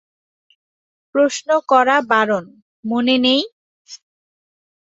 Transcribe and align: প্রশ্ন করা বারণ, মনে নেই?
প্রশ্ন 1.15 1.49
করা 1.71 1.97
বারণ, 2.11 2.45
মনে 2.85 3.15
নেই? 3.25 3.41